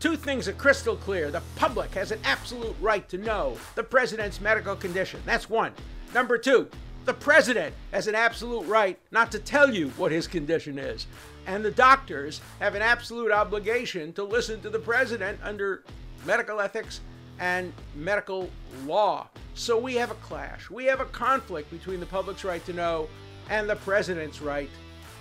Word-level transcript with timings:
Two 0.00 0.14
things 0.14 0.46
are 0.46 0.52
crystal 0.52 0.94
clear. 0.94 1.30
The 1.30 1.42
public 1.56 1.92
has 1.94 2.12
an 2.12 2.20
absolute 2.22 2.76
right 2.80 3.08
to 3.08 3.18
know 3.18 3.56
the 3.74 3.82
president's 3.82 4.40
medical 4.40 4.76
condition. 4.76 5.20
That's 5.26 5.50
one. 5.50 5.72
Number 6.14 6.38
two, 6.38 6.68
the 7.04 7.14
president 7.14 7.74
has 7.90 8.06
an 8.06 8.14
absolute 8.14 8.64
right 8.66 8.96
not 9.10 9.32
to 9.32 9.40
tell 9.40 9.74
you 9.74 9.88
what 9.90 10.12
his 10.12 10.28
condition 10.28 10.78
is. 10.78 11.08
And 11.48 11.64
the 11.64 11.72
doctors 11.72 12.40
have 12.60 12.76
an 12.76 12.82
absolute 12.82 13.32
obligation 13.32 14.12
to 14.12 14.22
listen 14.22 14.60
to 14.60 14.70
the 14.70 14.78
president 14.78 15.40
under 15.42 15.82
medical 16.24 16.60
ethics 16.60 17.00
and 17.40 17.72
medical 17.96 18.50
law. 18.84 19.28
So 19.54 19.78
we 19.78 19.94
have 19.96 20.12
a 20.12 20.16
clash. 20.16 20.70
We 20.70 20.84
have 20.84 21.00
a 21.00 21.06
conflict 21.06 21.70
between 21.70 21.98
the 21.98 22.06
public's 22.06 22.44
right 22.44 22.64
to 22.66 22.72
know 22.72 23.08
and 23.50 23.68
the 23.68 23.76
president's 23.76 24.40
right 24.40 24.70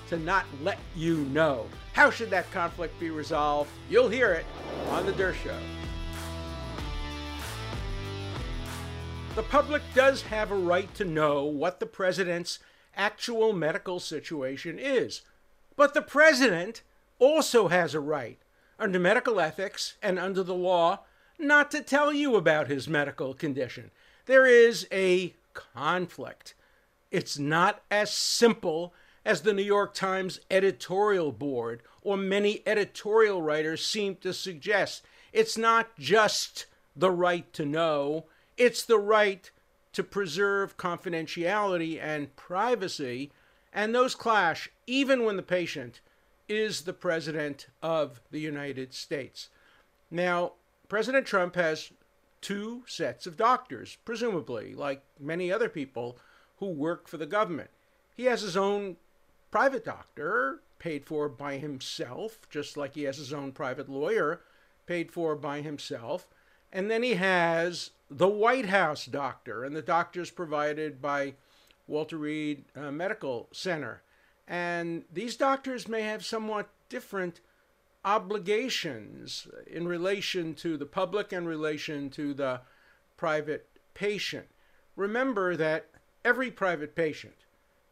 to 0.09 0.17
not 0.17 0.45
let 0.61 0.77
you 0.95 1.17
know. 1.25 1.65
How 1.97 2.11
should 2.11 2.29
that 2.29 2.51
conflict 2.51 2.99
be 2.99 3.09
resolved? 3.09 3.71
You'll 3.89 4.07
hear 4.07 4.31
it 4.31 4.45
on 4.89 5.07
The 5.07 5.13
Dershow. 5.13 5.33
Show. 5.45 5.57
The 9.33 9.41
public 9.41 9.81
does 9.95 10.21
have 10.21 10.51
a 10.51 10.55
right 10.55 10.93
to 10.93 11.03
know 11.03 11.45
what 11.45 11.79
the 11.79 11.87
president's 11.87 12.59
actual 12.95 13.51
medical 13.51 13.99
situation 13.99 14.77
is. 14.77 15.23
But 15.75 15.95
the 15.95 16.03
president 16.03 16.83
also 17.17 17.69
has 17.69 17.95
a 17.95 17.99
right, 17.99 18.37
under 18.77 18.99
medical 18.99 19.39
ethics 19.39 19.95
and 19.99 20.19
under 20.19 20.43
the 20.43 20.53
law, 20.53 20.99
not 21.39 21.71
to 21.71 21.81
tell 21.81 22.13
you 22.13 22.35
about 22.35 22.67
his 22.67 22.87
medical 22.87 23.33
condition. 23.33 23.89
There 24.27 24.45
is 24.45 24.87
a 24.91 25.33
conflict. 25.55 26.53
It's 27.09 27.39
not 27.39 27.81
as 27.89 28.13
simple 28.13 28.93
as 29.27 29.41
the 29.41 29.53
New 29.53 29.61
York 29.61 29.93
Times 29.93 30.39
editorial 30.49 31.33
board 31.33 31.83
or 32.01 32.15
many 32.15 32.63
editorial 32.65 33.41
writers 33.41 33.85
seem 33.85 34.15
to 34.15 34.31
suggest. 34.31 35.03
It's 35.33 35.57
not 35.57 35.99
just 35.99 36.65
the 36.95 37.11
right 37.11 37.51
to 37.51 37.65
know, 37.65 38.27
it's 38.55 38.85
the 38.85 38.97
right 38.97 39.51
to 39.91 40.01
preserve 40.01 40.77
confidentiality 40.77 42.01
and 42.01 42.33
privacy, 42.37 43.33
and 43.73 43.93
those 43.93 44.15
clash 44.15 44.69
even 44.87 45.25
when 45.25 45.35
the 45.35 45.43
patient 45.43 45.99
is 46.47 46.83
the 46.83 46.93
President 46.93 47.67
of 47.83 48.21
the 48.31 48.39
United 48.39 48.93
States. 48.93 49.49
Now, 50.09 50.53
President 50.87 51.27
Trump 51.27 51.55
has 51.55 51.91
two 52.39 52.83
sets 52.87 53.27
of 53.27 53.35
doctors, 53.35 53.97
presumably, 54.05 54.73
like 54.73 55.03
many 55.19 55.51
other 55.51 55.67
people 55.67 56.17
who 56.59 56.67
work 56.67 57.09
for 57.09 57.17
the 57.17 57.25
government. 57.25 57.71
He 58.15 58.23
has 58.23 58.39
his 58.39 58.55
own 58.55 58.95
private 59.51 59.85
doctor, 59.85 60.61
paid 60.79 61.05
for 61.05 61.27
by 61.29 61.57
himself, 61.57 62.39
just 62.49 62.77
like 62.77 62.95
he 62.95 63.03
has 63.03 63.17
his 63.17 63.33
own 63.33 63.51
private 63.51 63.89
lawyer, 63.89 64.41
paid 64.85 65.11
for 65.11 65.35
by 65.35 65.61
himself. 65.61 66.27
And 66.71 66.91
then 66.91 67.03
he 67.03 67.15
has 67.15 67.91
the 68.09 68.27
White 68.27 68.67
House 68.67 69.05
doctor, 69.05 69.63
and 69.63 69.75
the 69.75 69.81
doctors 69.81 70.31
provided 70.31 71.01
by 71.01 71.35
Walter 71.87 72.17
Reed 72.17 72.65
uh, 72.75 72.91
Medical 72.91 73.47
Center. 73.51 74.01
And 74.47 75.03
these 75.11 75.35
doctors 75.35 75.87
may 75.87 76.01
have 76.01 76.25
somewhat 76.25 76.69
different 76.89 77.41
obligations 78.05 79.47
in 79.65 79.87
relation 79.87 80.53
to 80.55 80.77
the 80.77 80.85
public 80.85 81.33
and 81.33 81.47
relation 81.47 82.09
to 82.11 82.33
the 82.33 82.61
private 83.17 83.67
patient. 83.93 84.47
Remember 84.95 85.55
that 85.55 85.87
every 86.23 86.51
private 86.51 86.95
patient 86.95 87.35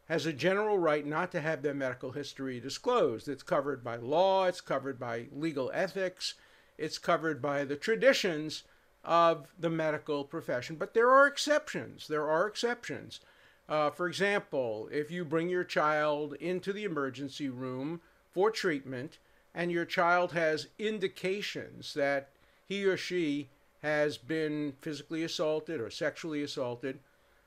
has 0.08 0.26
a 0.26 0.32
general 0.32 0.78
right 0.78 1.04
not 1.04 1.32
to 1.32 1.40
have 1.40 1.62
their 1.62 1.74
medical 1.74 2.12
history 2.12 2.60
disclosed. 2.60 3.28
It's 3.28 3.42
covered 3.42 3.82
by 3.82 3.96
law, 3.96 4.46
it's 4.46 4.60
covered 4.60 4.98
by 4.98 5.26
legal 5.32 5.70
ethics, 5.74 6.34
it's 6.78 6.98
covered 6.98 7.42
by 7.42 7.64
the 7.64 7.76
traditions 7.76 8.62
of 9.04 9.46
the 9.58 9.70
medical 9.70 10.24
profession. 10.24 10.76
But 10.76 10.94
there 10.94 11.10
are 11.10 11.26
exceptions. 11.26 12.08
There 12.08 12.28
are 12.28 12.46
exceptions. 12.46 13.20
Uh, 13.68 13.90
for 13.90 14.06
example, 14.06 14.88
if 14.92 15.10
you 15.10 15.24
bring 15.24 15.48
your 15.48 15.64
child 15.64 16.34
into 16.34 16.72
the 16.72 16.84
emergency 16.84 17.48
room 17.48 18.00
for 18.32 18.50
treatment 18.50 19.18
and 19.54 19.72
your 19.72 19.84
child 19.84 20.32
has 20.32 20.68
indications 20.78 21.94
that 21.94 22.28
he 22.64 22.84
or 22.84 22.96
she 22.96 23.48
has 23.82 24.18
been 24.18 24.74
physically 24.80 25.22
assaulted 25.24 25.80
or 25.80 25.90
sexually 25.90 26.42
assaulted, 26.42 26.98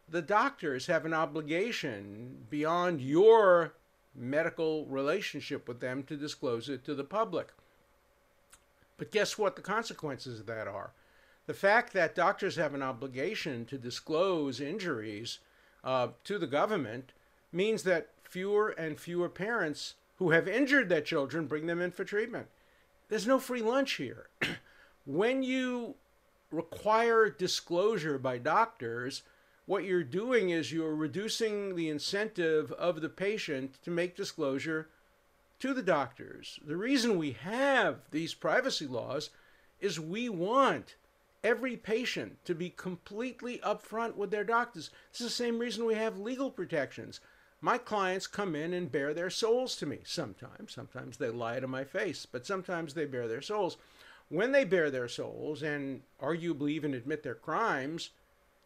the 0.10 0.22
doctors 0.22 0.88
have 0.88 1.06
an 1.06 1.14
obligation 1.14 2.46
beyond 2.50 3.02
your 3.02 3.74
medical 4.16 4.86
relationship 4.86 5.68
with 5.68 5.80
them 5.80 6.04
to 6.04 6.18
disclose 6.18 6.70
it 6.70 6.84
to 6.86 6.96
the 6.96 7.04
public. 7.04 7.54
But 8.98 9.12
guess 9.12 9.38
what 9.38 9.56
the 9.56 9.62
consequences 9.62 10.40
of 10.40 10.46
that 10.48 10.68
are? 10.68 10.92
The 11.46 11.54
fact 11.54 11.94
that 11.94 12.16
doctors 12.16 12.58
have 12.58 12.74
an 12.74 12.84
obligation 12.84 13.66
to 13.66 13.78
disclose 13.78 14.60
injuries 14.60 15.40
uh, 15.84 16.10
to 16.26 16.38
the 16.38 16.48
government 16.48 17.14
means 17.52 17.84
that 17.84 18.10
fewer 18.24 18.70
and 18.70 19.00
fewer 19.00 19.30
parents 19.30 19.96
who 20.18 20.32
have 20.32 20.48
injured 20.48 20.90
their 20.90 21.02
children 21.02 21.48
bring 21.48 21.66
them 21.66 21.82
in 21.82 21.92
for 21.92 22.04
treatment. 22.04 22.48
There's 23.08 23.26
no 23.26 23.40
free 23.40 23.62
lunch 23.62 23.94
here. 23.94 24.28
when 25.06 25.42
you 25.42 25.96
require 26.52 27.30
disclosure 27.30 28.20
by 28.20 28.38
doctors, 28.38 29.24
what 29.70 29.84
you're 29.84 30.04
doing 30.04 30.50
is 30.50 30.72
you're 30.72 30.96
reducing 30.96 31.76
the 31.76 31.90
incentive 31.90 32.72
of 32.72 33.02
the 33.02 33.08
patient 33.08 33.78
to 33.84 33.92
make 33.92 34.16
disclosure 34.16 34.90
to 35.60 35.76
the 35.76 35.84
doctors. 35.84 36.60
The 36.66 36.76
reason 36.76 37.20
we 37.20 37.34
have 37.34 38.00
these 38.10 38.34
privacy 38.34 38.88
laws 38.88 39.30
is 39.80 40.00
we 40.00 40.28
want 40.28 40.96
every 41.44 41.78
patient 41.78 42.44
to 42.46 42.56
be 42.56 42.72
completely 42.72 43.60
upfront 43.60 44.16
with 44.16 44.32
their 44.32 44.44
doctors. 44.44 44.90
It's 45.12 45.20
the 45.20 45.30
same 45.30 45.60
reason 45.60 45.86
we 45.86 45.94
have 45.94 46.18
legal 46.18 46.50
protections. 46.50 47.20
My 47.62 47.78
clients 47.78 48.26
come 48.26 48.56
in 48.56 48.74
and 48.74 48.92
bare 48.92 49.14
their 49.14 49.30
souls 49.30 49.76
to 49.76 49.86
me 49.86 50.00
sometimes. 50.04 50.74
Sometimes 50.74 51.18
they 51.18 51.30
lie 51.30 51.60
to 51.60 51.68
my 51.68 51.84
face, 51.84 52.26
but 52.26 52.48
sometimes 52.48 52.96
they 52.96 53.06
bare 53.06 53.28
their 53.28 53.44
souls. 53.44 53.78
When 54.30 54.52
they 54.52 54.64
bare 54.64 54.90
their 54.90 55.08
souls 55.08 55.62
and 55.62 56.02
arguably 56.20 56.72
even 56.72 56.96
admit 56.96 57.22
their 57.22 57.36
crimes, 57.36 58.10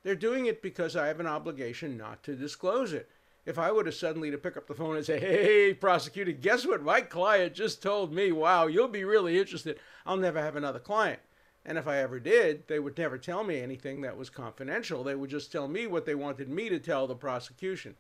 they're 0.04 0.16
doing 0.16 0.46
it 0.46 0.62
because 0.62 0.96
I 0.96 1.08
have 1.08 1.20
an 1.20 1.28
obligation 1.28 1.98
not 1.98 2.24
to 2.24 2.36
disclose 2.36 2.94
it. 2.94 3.10
If 3.46 3.60
I 3.60 3.72
were 3.72 3.84
to 3.84 3.92
suddenly 3.92 4.32
to 4.32 4.38
pick 4.38 4.56
up 4.56 4.68
the 4.68 4.74
phone 4.74 4.96
and 4.96 5.06
say, 5.06 5.20
"Hey, 5.20 5.74
prosecutor, 5.74 6.32
guess 6.32 6.66
what? 6.66 6.82
My 6.82 7.02
client 7.02 7.54
just 7.54 7.82
told 7.82 8.14
me. 8.14 8.32
Wow, 8.32 8.68
you'll 8.68 8.88
be 8.88 9.04
really 9.04 9.38
interested." 9.38 9.80
I'll 10.06 10.18
never 10.18 10.40
have 10.40 10.56
another 10.56 10.80
client. 10.80 11.20
And 11.66 11.78
if 11.78 11.88
I 11.88 11.98
ever 11.98 12.20
did, 12.20 12.68
they 12.68 12.80
would 12.80 12.98
never 12.98 13.18
tell 13.18 13.44
me 13.44 13.60
anything 13.60 14.02
that 14.02 14.18
was 14.18 14.30
confidential. 14.30 15.04
They 15.04 15.16
would 15.16 15.30
just 15.30 15.52
tell 15.52 15.68
me 15.68 15.88
what 15.88 16.06
they 16.06 16.16
wanted 16.16 16.50
me 16.50 16.70
to 16.70 16.80
tell 16.80 17.08
the 17.08 17.16
prosecution. 17.16 17.96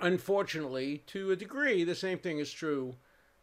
Unfortunately, 0.00 0.98
to 1.08 1.32
a 1.32 1.36
degree, 1.36 1.82
the 1.82 1.96
same 1.96 2.18
thing 2.18 2.38
is 2.38 2.52
true 2.52 2.96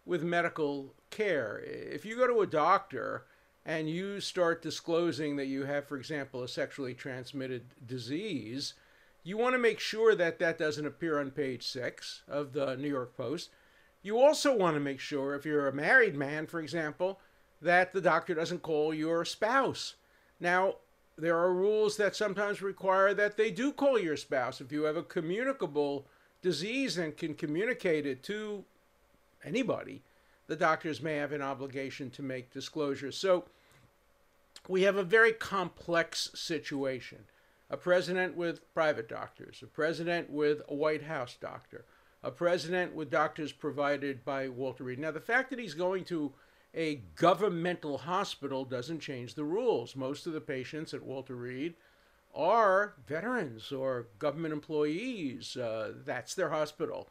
with 0.06 0.24
medical 0.24 0.94
care. 1.10 1.60
If 1.66 2.06
you 2.06 2.16
go 2.16 2.28
to 2.28 2.42
a 2.42 2.48
doctor 2.48 3.26
and 3.68 3.90
you 3.90 4.22
start 4.22 4.62
disclosing 4.62 5.36
that 5.36 5.48
you 5.48 5.66
have, 5.66 5.86
for 5.86 5.98
example, 5.98 6.42
a 6.42 6.48
sexually 6.48 6.94
transmitted 6.94 7.66
disease, 7.86 8.76
you 9.24 9.36
want 9.36 9.54
to 9.54 9.60
make 9.60 9.78
sure 9.78 10.16
that 10.16 10.40
that 10.40 10.58
doesn't 10.58 10.86
appear 10.86 11.20
on 11.20 11.32
page 11.32 11.68
six 11.68 12.22
of 12.30 12.54
the 12.54 12.78
New 12.78 12.88
York 12.88 13.18
Post. 13.18 13.50
You 14.02 14.20
also 14.20 14.56
want 14.56 14.78
to 14.78 14.80
make 14.80 15.02
sure, 15.02 15.36
if 15.36 15.46
you're 15.46 15.68
a 15.68 15.74
married 15.74 16.16
man, 16.16 16.48
for 16.48 16.62
example, 16.62 17.20
that 17.62 17.92
the 17.92 18.00
doctor 18.00 18.34
doesn't 18.34 18.62
call 18.62 18.94
your 18.94 19.26
spouse. 19.26 19.96
Now, 20.40 20.76
there 21.18 21.38
are 21.38 21.54
rules 21.54 21.98
that 21.98 22.16
sometimes 22.16 22.62
require 22.62 23.14
that 23.16 23.36
they 23.36 23.52
do 23.52 23.74
call 23.74 24.00
your 24.00 24.16
spouse. 24.16 24.62
If 24.62 24.72
you 24.72 24.84
have 24.84 24.96
a 24.96 25.04
communicable 25.04 26.06
disease 26.42 26.98
and 26.98 27.18
can 27.18 27.34
communicate 27.34 28.06
it 28.06 28.24
to 28.24 28.64
anybody, 29.44 30.04
the 30.48 30.56
doctors 30.56 31.02
may 31.02 31.16
have 31.16 31.34
an 31.34 31.42
obligation 31.42 32.10
to 32.12 32.24
make 32.24 32.54
disclosures. 32.54 33.18
So, 33.18 33.44
we 34.68 34.84
have 34.84 34.96
a 34.98 35.04
very 35.04 35.32
complex 35.32 36.30
situation. 36.34 37.26
A 37.70 37.78
president 37.78 38.38
with 38.38 38.74
private 38.74 39.10
doctors, 39.10 39.62
a 39.62 39.68
president 39.68 40.30
with 40.30 40.62
a 40.70 40.74
White 40.74 41.04
House 41.04 41.36
doctor, 41.40 41.86
a 42.24 42.32
president 42.32 42.96
with 42.96 43.10
doctors 43.10 43.52
provided 43.52 44.24
by 44.24 44.48
Walter 44.48 44.86
Reed. 44.86 45.00
Now, 45.00 45.12
the 45.12 45.20
fact 45.20 45.50
that 45.50 45.60
he's 45.60 45.74
going 45.74 46.06
to 46.06 46.34
a 46.74 47.02
governmental 47.16 47.98
hospital 47.98 48.64
doesn't 48.64 49.00
change 49.00 49.34
the 49.34 49.44
rules. 49.44 49.96
Most 49.96 50.28
of 50.28 50.34
the 50.34 50.42
patients 50.42 50.94
at 50.94 51.04
Walter 51.04 51.36
Reed 51.36 51.76
are 52.34 52.94
veterans 53.08 53.72
or 53.72 54.08
government 54.20 54.54
employees. 54.54 55.58
Uh, 55.58 55.94
that's 56.06 56.36
their 56.36 56.50
hospital. 56.50 57.10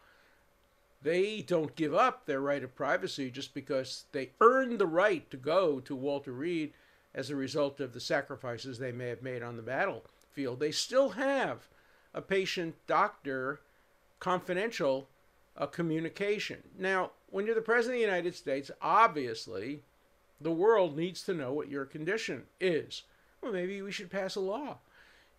They 1.03 1.43
don't 1.43 1.77
give 1.77 1.95
up 1.95 2.27
their 2.27 2.41
right 2.41 2.65
of 2.65 2.75
privacy 2.75 3.31
just 3.31 3.55
because 3.55 4.05
they 4.13 4.31
earned 4.41 4.79
the 4.79 4.87
right 4.87 5.29
to 5.31 5.37
go 5.37 5.81
to 5.81 5.95
Walter 5.95 6.33
Reed 6.33 6.73
as 7.17 7.31
a 7.31 7.37
result 7.37 7.81
of 7.81 7.95
the 7.95 8.01
sacrifices 8.01 8.79
they 8.79 8.93
may 8.93 9.09
have 9.09 9.23
made 9.23 9.43
on 9.43 9.57
the 9.57 9.63
battlefield. 9.63 10.61
They 10.61 10.71
still 10.71 11.11
have 11.11 11.67
a 12.15 12.21
patient 12.21 12.77
doctor 12.87 13.61
confidential 14.21 15.09
uh, 15.57 15.67
communication. 15.67 16.63
Now, 16.79 17.11
when 17.31 17.47
you're 17.47 17.55
the 17.55 17.63
President 17.63 17.97
of 17.97 18.01
the 18.01 18.07
United 18.13 18.37
States, 18.37 18.71
obviously 18.83 19.81
The 20.41 20.53
world 20.53 20.97
needs 20.97 21.23
to 21.25 21.35
know 21.35 21.53
what 21.53 21.71
your 21.71 21.85
condition 21.85 22.45
is. 22.61 23.03
Well, 23.41 23.53
maybe 23.53 23.81
we 23.83 23.93
should 23.93 24.11
pass 24.11 24.37
a 24.37 24.41
law. 24.41 24.79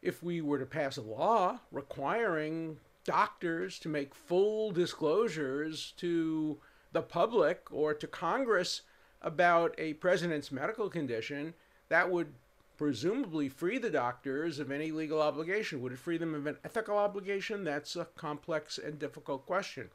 If 0.02 0.24
we 0.24 0.42
were 0.42 0.60
to 0.60 0.66
pass 0.66 0.98
a 0.98 1.02
law 1.02 1.60
requiring 1.72 2.78
doctors 3.04 3.80
to 3.80 3.90
make 3.90 4.14
full 4.14 4.72
disclosures 4.72 5.94
to 5.98 6.58
the 6.92 7.02
public 7.02 7.68
or 7.72 7.94
to 7.94 8.08
Congress 8.08 8.82
about 9.22 9.76
a 9.78 9.94
president's 9.94 10.52
medical 10.52 10.90
condition, 10.90 11.54
that 11.90 12.10
would 12.12 12.34
presumably 12.78 13.50
free 13.50 13.78
the 13.78 13.90
doctors 13.90 14.60
of 14.60 14.72
any 14.72 14.92
legal 14.92 15.22
obligation. 15.22 15.82
Would 15.82 15.94
it 15.94 16.00
free 16.00 16.18
them 16.18 16.36
of 16.36 16.46
an 16.46 16.58
ethical 16.64 16.98
obligation? 16.98 17.64
That's 17.64 17.96
a 17.96 18.06
complex 18.06 18.78
and 18.78 19.00
difficult 19.00 19.46
question. 19.46 19.90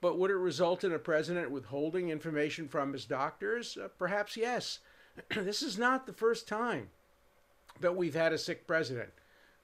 But 0.00 0.18
would 0.18 0.30
it 0.30 0.36
result 0.36 0.84
in 0.84 0.92
a 0.92 0.98
president 0.98 1.50
withholding 1.50 2.08
information 2.08 2.68
from 2.68 2.92
his 2.92 3.04
doctors? 3.04 3.76
Uh, 3.76 3.88
perhaps 3.98 4.36
yes. 4.36 4.78
this 5.30 5.62
is 5.62 5.76
not 5.76 6.06
the 6.06 6.12
first 6.12 6.48
time 6.48 6.88
that 7.80 7.96
we've 7.96 8.14
had 8.14 8.32
a 8.32 8.38
sick 8.38 8.66
president. 8.66 9.10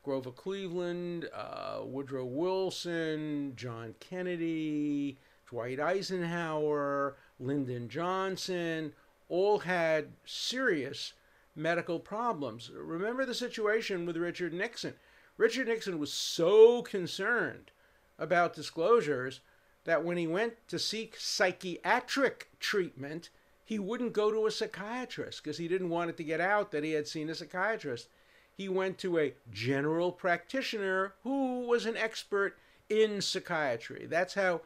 Grover 0.03 0.33
Cleveland, 0.33 1.31
uh, 1.33 1.81
Woodrow 1.83 2.27
Wilson, 2.27 3.55
John 3.57 3.95
Kennedy, 4.01 5.17
Dwight 5.49 5.81
Eisenhower, 5.81 7.17
Lyndon 7.41 7.89
Johnson, 7.89 8.93
all 9.29 9.61
had 9.61 10.09
serious 10.27 11.15
medical 11.55 11.99
problems. 11.99 12.71
Remember 12.75 13.25
the 13.25 13.35
situation 13.35 14.07
with 14.07 14.17
Richard 14.17 14.53
Nixon. 14.53 14.95
Richard 15.37 15.69
Nixon 15.69 15.99
was 15.99 16.13
so 16.13 16.83
concerned 16.83 17.71
about 18.19 18.55
disclosures 18.55 19.41
that 19.85 20.05
when 20.05 20.17
he 20.17 20.27
went 20.27 20.55
to 20.69 20.79
seek 20.79 21.17
psychiatric 21.19 22.49
treatment, 22.61 23.31
he 23.65 23.79
wouldn't 23.79 24.13
go 24.13 24.31
to 24.31 24.47
a 24.47 24.51
psychiatrist 24.51 25.43
because 25.43 25.59
he 25.59 25.69
didn't 25.69 25.91
want 25.91 26.11
it 26.11 26.17
to 26.17 26.25
get 26.25 26.41
out 26.41 26.71
that 26.71 26.85
he 26.85 26.93
had 26.93 27.09
seen 27.09 27.31
a 27.31 27.35
psychiatrist. 27.35 28.09
He 28.57 28.69
went 28.69 28.99
to 28.99 29.19
a 29.19 29.35
general 29.51 30.13
practitioner 30.13 31.15
who 31.23 31.67
was 31.67 31.87
an 31.87 31.97
expert 31.97 32.57
in 32.89 33.21
psychiatry. 33.21 34.07
That's 34.09 34.35
how 34.35 34.61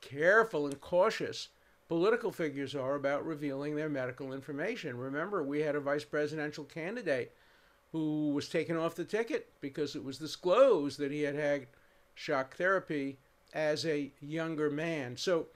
careful 0.00 0.66
and 0.66 0.80
cautious 0.80 1.48
political 1.88 2.32
figures 2.32 2.74
are 2.74 2.94
about 2.94 3.26
revealing 3.26 3.76
their 3.76 3.88
medical 3.88 4.32
information. 4.32 4.96
Remember, 4.96 5.42
we 5.42 5.60
had 5.60 5.76
a 5.76 5.80
vice 5.80 6.04
presidential 6.04 6.64
candidate 6.64 7.34
who 7.92 8.30
was 8.30 8.48
taken 8.48 8.76
off 8.76 8.94
the 8.96 9.04
ticket 9.04 9.50
because 9.60 9.94
it 9.94 10.04
was 10.04 10.18
disclosed 10.18 10.98
that 10.98 11.12
he 11.12 11.22
had 11.22 11.34
had 11.36 11.66
shock 12.14 12.56
therapy 12.56 13.18
as 13.52 13.86
a 13.86 14.10
younger 14.20 14.70
man. 14.70 15.16
So 15.16 15.46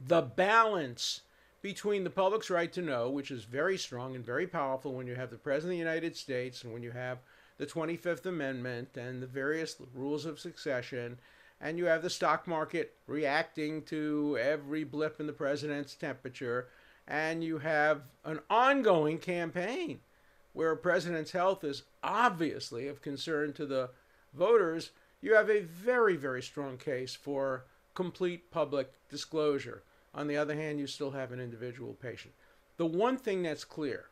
the 0.00 0.22
balance 0.22 1.20
between 1.60 2.04
the 2.04 2.10
public's 2.10 2.50
right 2.50 2.72
to 2.72 2.82
know, 2.82 3.10
which 3.10 3.30
is 3.30 3.44
very 3.44 3.78
strong 3.78 4.16
and 4.16 4.24
very 4.24 4.46
powerful 4.46 4.94
when 4.94 5.06
you 5.06 5.14
have 5.14 5.30
the 5.30 5.36
President 5.36 5.72
of 5.72 5.76
the 5.76 5.90
United 5.90 6.16
States 6.16 6.64
and 6.64 6.72
when 6.72 6.82
you 6.82 6.90
have 6.90 7.18
the 7.58 7.66
25th 7.66 8.26
Amendment 8.26 8.96
and 8.96 9.22
the 9.22 9.26
various 9.26 9.76
rules 9.94 10.24
of 10.24 10.40
succession, 10.40 11.18
and 11.62 11.78
you 11.78 11.86
have 11.86 12.02
the 12.02 12.10
stock 12.10 12.48
market 12.48 12.92
reacting 13.06 13.82
to 13.82 14.36
every 14.38 14.82
blip 14.82 15.20
in 15.20 15.28
the 15.28 15.32
president's 15.32 15.94
temperature, 15.94 16.68
and 17.06 17.44
you 17.44 17.58
have 17.58 18.02
an 18.24 18.40
ongoing 18.50 19.18
campaign 19.18 20.00
where 20.52 20.72
a 20.72 20.76
president's 20.76 21.30
health 21.30 21.64
is 21.64 21.84
obviously 22.02 22.88
of 22.88 23.00
concern 23.00 23.52
to 23.52 23.64
the 23.64 23.90
voters, 24.34 24.90
you 25.20 25.34
have 25.34 25.48
a 25.48 25.60
very, 25.60 26.16
very 26.16 26.42
strong 26.42 26.76
case 26.76 27.14
for 27.14 27.64
complete 27.94 28.50
public 28.50 28.92
disclosure. 29.08 29.82
On 30.14 30.26
the 30.26 30.36
other 30.36 30.54
hand, 30.54 30.78
you 30.78 30.86
still 30.86 31.12
have 31.12 31.32
an 31.32 31.40
individual 31.40 31.94
patient. 31.94 32.34
The 32.76 32.86
one 32.86 33.16
thing 33.16 33.42
that's 33.42 33.64
clear, 33.64 34.06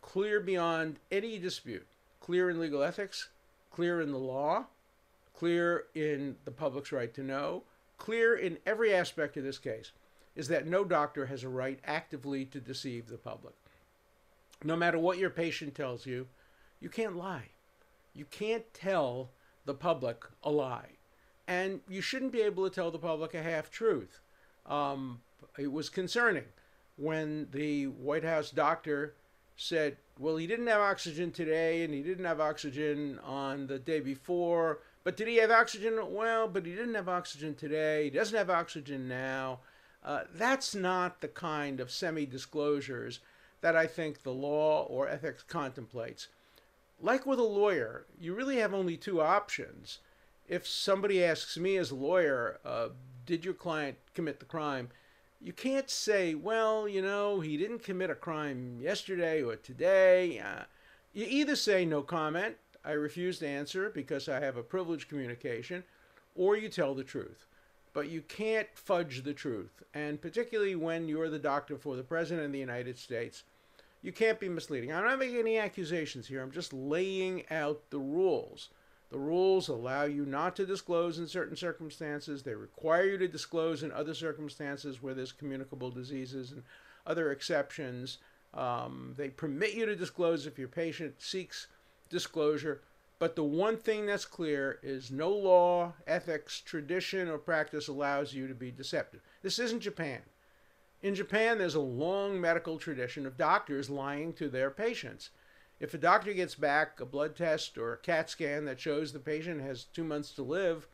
clear 0.00 0.40
beyond 0.40 0.98
any 1.10 1.38
dispute, 1.38 1.86
clear 2.20 2.48
in 2.48 2.60
legal 2.60 2.82
ethics, 2.82 3.28
clear 3.70 4.00
in 4.00 4.12
the 4.12 4.18
law, 4.18 4.66
clear 5.40 5.86
in 5.94 6.36
the 6.44 6.50
public's 6.50 6.92
right 6.92 7.14
to 7.14 7.22
know, 7.22 7.62
clear 7.96 8.36
in 8.36 8.58
every 8.66 8.94
aspect 8.94 9.38
of 9.38 9.42
this 9.42 9.56
case, 9.56 9.92
is 10.36 10.48
that 10.48 10.66
no 10.66 10.84
doctor 10.84 11.24
has 11.24 11.42
a 11.42 11.48
right 11.48 11.80
actively 11.82 12.44
to 12.44 12.60
deceive 12.60 13.08
the 13.08 13.16
public. 13.16 13.54
No 14.62 14.76
matter 14.76 14.98
what 14.98 15.16
your 15.16 15.30
patient 15.30 15.74
tells 15.74 16.04
you, 16.04 16.26
you 16.78 16.90
can't 16.90 17.16
lie. 17.16 17.48
You 18.12 18.26
can't 18.26 18.74
tell 18.74 19.30
the 19.64 19.72
public 19.72 20.24
a 20.42 20.50
lie. 20.50 20.98
And 21.48 21.80
you 21.88 22.02
shouldn't 22.02 22.32
be 22.32 22.42
able 22.42 22.68
to 22.68 22.74
tell 22.74 22.90
the 22.90 22.98
public 22.98 23.32
a 23.32 23.42
half 23.42 23.70
truth. 23.70 24.20
Um, 24.66 25.22
it 25.58 25.72
was 25.72 25.88
concerning 25.88 26.44
when 26.96 27.48
the 27.50 27.86
White 27.86 28.24
House 28.24 28.50
doctor 28.50 29.14
said, 29.56 29.96
well, 30.18 30.36
he 30.36 30.46
didn't 30.46 30.66
have 30.66 30.82
oxygen 30.82 31.30
today 31.30 31.82
and 31.82 31.94
he 31.94 32.02
didn't 32.02 32.26
have 32.26 32.40
oxygen 32.40 33.18
on 33.24 33.68
the 33.68 33.78
day 33.78 34.00
before. 34.00 34.80
But 35.02 35.16
did 35.16 35.28
he 35.28 35.36
have 35.36 35.50
oxygen? 35.50 35.98
Well, 36.12 36.48
but 36.48 36.66
he 36.66 36.74
didn't 36.74 36.94
have 36.94 37.08
oxygen 37.08 37.54
today. 37.54 38.04
He 38.04 38.10
doesn't 38.10 38.36
have 38.36 38.50
oxygen 38.50 39.08
now. 39.08 39.60
Uh, 40.04 40.22
that's 40.34 40.74
not 40.74 41.20
the 41.20 41.28
kind 41.28 41.80
of 41.80 41.90
semi 41.90 42.26
disclosures 42.26 43.20
that 43.60 43.76
I 43.76 43.86
think 43.86 44.22
the 44.22 44.32
law 44.32 44.84
or 44.84 45.08
ethics 45.08 45.42
contemplates 45.42 46.28
like 47.02 47.26
with 47.26 47.38
a 47.38 47.44
lawyer, 47.44 48.06
you 48.20 48.34
really 48.34 48.56
have 48.56 48.74
only 48.74 48.96
two 48.96 49.20
options. 49.20 49.98
If 50.48 50.66
somebody 50.66 51.24
asks 51.24 51.56
me 51.56 51.76
as 51.76 51.90
a 51.90 51.96
lawyer, 51.96 52.58
uh, 52.64 52.88
did 53.26 53.44
your 53.44 53.54
client 53.54 53.96
commit 54.14 54.38
the 54.38 54.46
crime? 54.46 54.88
You 55.40 55.52
can't 55.52 55.88
say, 55.88 56.34
well, 56.34 56.86
you 56.86 57.00
know, 57.00 57.40
he 57.40 57.56
didn't 57.56 57.82
commit 57.82 58.10
a 58.10 58.14
crime 58.14 58.78
yesterday 58.80 59.42
or 59.42 59.56
today. 59.56 60.38
Uh, 60.38 60.64
you 61.14 61.26
either 61.28 61.56
say 61.56 61.84
no 61.84 62.02
comment, 62.02 62.56
I 62.84 62.92
refuse 62.92 63.38
to 63.40 63.46
answer 63.46 63.90
because 63.90 64.28
I 64.28 64.40
have 64.40 64.56
a 64.56 64.62
privileged 64.62 65.08
communication, 65.08 65.84
or 66.34 66.56
you 66.56 66.68
tell 66.68 66.94
the 66.94 67.04
truth. 67.04 67.46
But 67.92 68.08
you 68.08 68.22
can't 68.22 68.68
fudge 68.74 69.22
the 69.22 69.34
truth. 69.34 69.82
And 69.92 70.20
particularly 70.20 70.76
when 70.76 71.08
you're 71.08 71.28
the 71.28 71.38
doctor 71.38 71.76
for 71.76 71.96
the 71.96 72.02
President 72.02 72.46
of 72.46 72.52
the 72.52 72.58
United 72.58 72.98
States, 72.98 73.42
you 74.02 74.12
can't 74.12 74.40
be 74.40 74.48
misleading. 74.48 74.92
I'm 74.92 75.04
not 75.04 75.18
making 75.18 75.38
any 75.38 75.58
accusations 75.58 76.26
here. 76.26 76.40
I'm 76.42 76.52
just 76.52 76.72
laying 76.72 77.44
out 77.50 77.82
the 77.90 77.98
rules. 77.98 78.70
The 79.10 79.18
rules 79.18 79.68
allow 79.68 80.04
you 80.04 80.24
not 80.24 80.54
to 80.56 80.64
disclose 80.64 81.18
in 81.18 81.26
certain 81.26 81.56
circumstances. 81.56 82.42
They 82.42 82.54
require 82.54 83.04
you 83.04 83.18
to 83.18 83.28
disclose 83.28 83.82
in 83.82 83.90
other 83.90 84.14
circumstances 84.14 85.02
where 85.02 85.14
there's 85.14 85.32
communicable 85.32 85.90
diseases 85.90 86.52
and 86.52 86.62
other 87.06 87.32
exceptions. 87.32 88.18
Um, 88.54 89.14
they 89.16 89.28
permit 89.28 89.74
you 89.74 89.84
to 89.84 89.96
disclose 89.96 90.46
if 90.46 90.58
your 90.58 90.68
patient 90.68 91.14
seeks 91.18 91.66
disclosure. 92.10 92.82
But 93.18 93.36
the 93.36 93.44
one 93.44 93.76
thing 93.76 94.06
that's 94.06 94.24
clear 94.24 94.78
is 94.82 95.10
no 95.10 95.30
law, 95.30 95.94
ethics, 96.06 96.60
tradition, 96.60 97.28
or 97.28 97.38
practice 97.38 97.86
allows 97.86 98.34
you 98.34 98.48
to 98.48 98.54
be 98.54 98.70
deceptive. 98.70 99.20
This 99.42 99.58
isn't 99.58 99.80
Japan. 99.80 100.20
In 101.02 101.14
Japan, 101.14 101.58
there's 101.58 101.74
a 101.74 101.80
long 101.80 102.40
medical 102.40 102.78
tradition 102.78 103.26
of 103.26 103.36
doctors 103.36 103.88
lying 103.88 104.32
to 104.34 104.48
their 104.48 104.70
patients. 104.70 105.30
If 105.78 105.94
a 105.94 105.98
doctor 105.98 106.34
gets 106.34 106.54
back 106.54 107.00
a 107.00 107.06
blood 107.06 107.36
test 107.36 107.78
or 107.78 107.94
a 107.94 107.98
CAT 107.98 108.28
scan 108.28 108.66
that 108.66 108.80
shows 108.80 109.12
the 109.12 109.18
patient 109.18 109.62
has 109.62 109.84
two 109.84 110.04
months 110.04 110.32
to 110.32 110.42
live, 110.42 110.86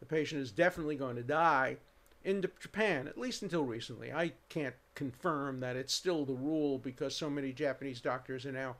the 0.00 0.06
patient 0.06 0.42
is 0.42 0.52
definitely 0.52 0.96
going 0.96 1.16
to 1.16 1.22
die. 1.22 1.78
In 2.24 2.42
Japan, 2.60 3.08
at 3.08 3.18
least 3.18 3.42
until 3.42 3.64
recently, 3.64 4.12
I 4.12 4.32
can't 4.50 4.74
confirm 4.94 5.60
that 5.60 5.76
it's 5.76 5.94
still 5.94 6.24
the 6.24 6.34
rule 6.34 6.78
because 6.78 7.14
so 7.14 7.28
many 7.28 7.52
Japanese 7.52 8.00
doctors 8.00 8.44
are 8.44 8.52
now 8.52 8.76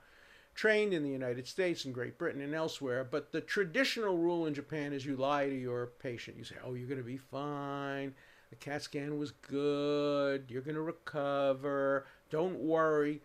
trained 0.55 0.93
in 0.93 1.03
the 1.03 1.09
United 1.09 1.47
States 1.47 1.85
and 1.85 1.93
Great 1.93 2.17
Britain 2.17 2.41
and 2.41 2.55
elsewhere. 2.55 3.03
But 3.03 3.31
the 3.31 3.41
traditional 3.41 4.17
rule 4.17 4.45
in 4.47 4.53
Japan 4.53 4.93
is 4.93 5.05
you 5.05 5.17
lie 5.17 5.47
to 5.47 5.55
your 5.55 5.87
patient. 5.99 6.37
You 6.37 6.45
say, 6.45 6.55
oh, 6.63 6.73
you're 6.73 6.87
going 6.87 6.97
to 6.97 7.03
be 7.03 7.17
fine. 7.17 8.15
The 8.49 8.55
CAT 8.55 8.83
scan 8.83 9.19
was 9.19 9.31
good. 9.31 10.45
You're 10.47 10.61
going 10.61 10.75
to 10.75 10.81
recover. 10.81 12.05
Don't 12.29 12.59
worry. 12.59 13.21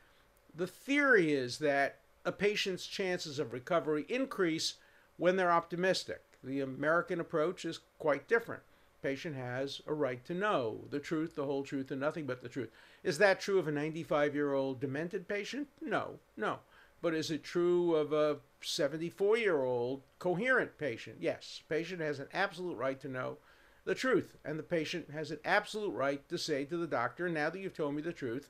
The 0.54 0.66
theory 0.66 1.32
is 1.32 1.58
that 1.58 1.98
a 2.24 2.32
patient's 2.32 2.86
chances 2.86 3.38
of 3.38 3.52
recovery 3.52 4.04
increase 4.08 4.74
when 5.16 5.36
they're 5.36 5.52
optimistic. 5.52 6.22
The 6.42 6.60
American 6.60 7.20
approach 7.20 7.64
is 7.64 7.80
quite 7.98 8.26
different. 8.26 8.62
Patient 9.02 9.36
has 9.36 9.80
a 9.86 9.94
right 9.94 10.22
to 10.26 10.34
know 10.34 10.80
the 10.90 10.98
truth, 10.98 11.34
the 11.34 11.46
whole 11.46 11.62
truth, 11.62 11.90
and 11.90 12.00
nothing 12.00 12.26
but 12.26 12.42
the 12.42 12.48
truth. 12.48 12.70
Is 13.02 13.18
that 13.18 13.40
true 13.40 13.58
of 13.58 13.68
a 13.68 13.72
95 13.72 14.34
year 14.34 14.52
old 14.52 14.80
demented 14.80 15.28
patient? 15.28 15.68
No, 15.80 16.18
no. 16.36 16.58
But 17.02 17.14
is 17.14 17.30
it 17.30 17.42
true 17.42 17.94
of 17.94 18.12
a 18.12 18.38
74 18.60 19.38
year 19.38 19.62
old 19.62 20.02
coherent 20.18 20.78
patient? 20.78 21.16
Yes. 21.20 21.62
Patient 21.68 22.00
has 22.00 22.18
an 22.18 22.28
absolute 22.32 22.76
right 22.76 23.00
to 23.00 23.08
know 23.08 23.38
the 23.84 23.94
truth. 23.94 24.36
And 24.44 24.58
the 24.58 24.62
patient 24.62 25.10
has 25.10 25.30
an 25.30 25.38
absolute 25.44 25.92
right 25.92 26.26
to 26.28 26.38
say 26.38 26.64
to 26.64 26.76
the 26.76 26.86
doctor, 26.86 27.28
now 27.28 27.50
that 27.50 27.58
you've 27.58 27.76
told 27.76 27.94
me 27.94 28.02
the 28.02 28.12
truth, 28.12 28.48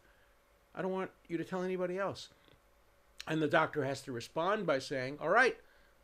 I 0.75 0.83
don't 0.83 0.93
want 0.93 1.11
you 1.29 1.37
to 1.39 1.45
tell 1.45 1.63
anybody 1.63 1.99
else. 1.99 2.29
And 3.27 3.41
the 3.41 3.49
doctor 3.49 3.85
has 3.85 4.01
to 4.03 4.13
respond 4.13 4.67
by 4.67 4.79
saying, 4.79 5.19
All 5.21 5.29
right, 5.29 5.57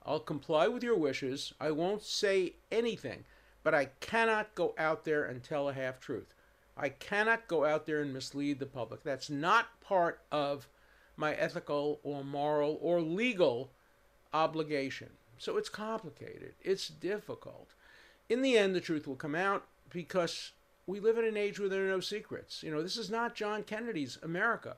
I'll 0.05 0.21
comply 0.21 0.69
with 0.69 0.83
your 0.83 0.97
wishes. 0.97 1.53
I 1.61 1.71
won't 1.71 2.03
say 2.03 2.55
anything, 2.71 3.25
but 3.63 3.75
I 3.75 3.87
cannot 4.01 4.55
go 4.55 4.75
out 4.79 5.05
there 5.05 5.25
and 5.25 5.43
tell 5.43 5.69
a 5.69 5.73
half 5.73 5.99
truth. 5.99 6.35
I 6.77 6.91
cannot 6.91 7.49
go 7.49 7.65
out 7.65 7.87
there 7.87 8.03
and 8.03 8.13
mislead 8.13 8.59
the 8.59 8.67
public. 8.67 9.03
That's 9.03 9.31
not 9.31 9.81
part 9.81 10.21
of 10.31 10.69
my 11.17 11.35
ethical 11.35 12.01
or 12.03 12.23
moral 12.23 12.79
or 12.81 13.01
legal 13.01 13.71
obligation. 14.33 15.11
So 15.39 15.57
it's 15.57 15.69
complicated, 15.69 16.55
it's 16.63 16.89
difficult. 16.89 17.75
In 18.29 18.43
the 18.43 18.59
end, 18.59 18.75
the 18.75 18.81
truth 18.81 19.07
will 19.07 19.17
come 19.17 19.35
out 19.35 19.65
because 19.91 20.53
we 20.87 21.01
live 21.01 21.19
in 21.19 21.25
an 21.25 21.37
age 21.37 21.59
where 21.59 21.69
there 21.69 21.85
are 21.85 21.89
no 21.89 22.01
secrets. 22.01 22.63
You 22.63 22.71
know, 22.71 22.83
this 22.83 22.97
is 22.97 23.11
not 23.11 23.35
John 23.35 23.63
Kennedy's 23.63 24.19
America. 24.23 24.77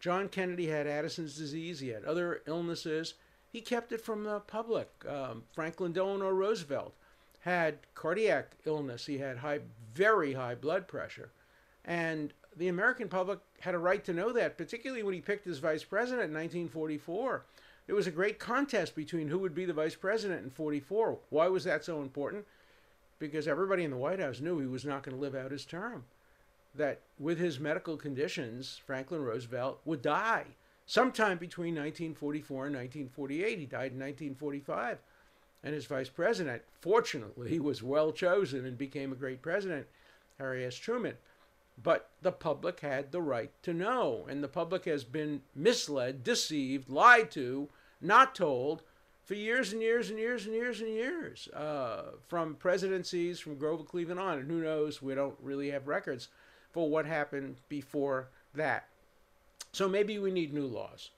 John 0.00 0.28
Kennedy 0.28 0.66
had 0.66 0.86
Addison's 0.86 1.36
disease, 1.36 1.80
he 1.80 1.88
had 1.88 2.04
other 2.04 2.42
illnesses. 2.46 3.14
He 3.52 3.60
kept 3.60 3.92
it 3.92 4.00
from 4.00 4.24
the 4.24 4.40
public. 4.40 4.88
Um, 5.06 5.44
Franklin 5.54 5.92
Delano 5.92 6.30
Roosevelt 6.30 6.94
had 7.40 7.78
cardiac 7.94 8.52
illness, 8.64 9.06
he 9.06 9.18
had 9.18 9.38
high, 9.38 9.60
very 9.94 10.32
high 10.32 10.54
blood 10.54 10.88
pressure. 10.88 11.30
And 11.84 12.32
the 12.56 12.68
American 12.68 13.08
public 13.08 13.38
had 13.60 13.74
a 13.74 13.78
right 13.78 14.04
to 14.04 14.12
know 14.12 14.32
that, 14.32 14.58
particularly 14.58 15.02
when 15.02 15.14
he 15.14 15.20
picked 15.20 15.44
his 15.44 15.58
vice 15.58 15.84
president 15.84 16.30
in 16.30 16.34
1944. 16.34 17.44
It 17.88 17.94
was 17.94 18.06
a 18.06 18.12
great 18.12 18.38
contest 18.38 18.94
between 18.94 19.28
who 19.28 19.38
would 19.38 19.54
be 19.54 19.64
the 19.64 19.72
vice 19.72 19.96
president 19.96 20.44
in 20.44 20.50
44. 20.50 21.18
Why 21.30 21.48
was 21.48 21.64
that 21.64 21.84
so 21.84 22.00
important? 22.00 22.44
Because 23.18 23.48
everybody 23.48 23.84
in 23.84 23.90
the 23.90 23.96
White 23.96 24.20
House 24.20 24.40
knew 24.40 24.58
he 24.58 24.66
was 24.66 24.84
not 24.84 25.02
going 25.02 25.16
to 25.16 25.20
live 25.20 25.34
out 25.34 25.50
his 25.50 25.64
term. 25.64 26.04
That 26.74 27.00
with 27.18 27.38
his 27.38 27.60
medical 27.60 27.96
conditions, 27.96 28.80
Franklin 28.86 29.22
Roosevelt 29.22 29.80
would 29.84 30.00
die 30.00 30.46
sometime 30.86 31.38
between 31.38 31.74
1944 31.74 32.66
and 32.66 32.76
1948. 32.76 33.58
He 33.58 33.66
died 33.66 33.92
in 33.92 33.98
1945. 33.98 34.98
And 35.64 35.74
his 35.74 35.86
vice 35.86 36.08
president, 36.08 36.62
fortunately, 36.80 37.60
was 37.60 37.82
well 37.82 38.10
chosen 38.10 38.64
and 38.64 38.76
became 38.76 39.12
a 39.12 39.16
great 39.16 39.42
president, 39.42 39.86
Harry 40.38 40.64
S. 40.64 40.74
Truman. 40.74 41.16
But 41.80 42.10
the 42.20 42.32
public 42.32 42.80
had 42.80 43.12
the 43.12 43.22
right 43.22 43.50
to 43.62 43.72
know, 43.72 44.26
and 44.28 44.42
the 44.42 44.48
public 44.48 44.84
has 44.84 45.04
been 45.04 45.42
misled, 45.54 46.22
deceived, 46.22 46.88
lied 46.88 47.30
to, 47.32 47.68
not 48.00 48.34
told 48.34 48.82
for 49.24 49.34
years 49.34 49.72
and 49.72 49.80
years 49.80 50.10
and 50.10 50.18
years 50.18 50.46
and 50.46 50.54
years 50.54 50.80
and 50.80 50.90
years, 50.90 51.48
uh, 51.48 52.12
from 52.28 52.56
presidencies 52.56 53.40
from 53.40 53.56
Grover 53.56 53.84
Cleveland 53.84 54.20
on. 54.20 54.38
And 54.38 54.50
who 54.50 54.62
knows, 54.62 55.00
we 55.00 55.14
don't 55.14 55.36
really 55.40 55.70
have 55.70 55.88
records 55.88 56.28
for 56.70 56.90
what 56.90 57.06
happened 57.06 57.56
before 57.68 58.28
that. 58.54 58.88
So 59.72 59.88
maybe 59.88 60.18
we 60.18 60.30
need 60.30 60.52
new 60.52 60.66
laws. 60.66 61.10